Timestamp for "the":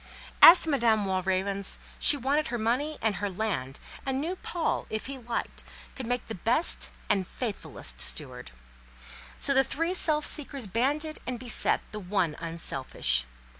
6.25-6.33, 9.53-9.63, 11.91-11.99